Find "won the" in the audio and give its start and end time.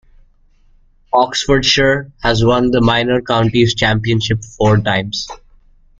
2.43-2.81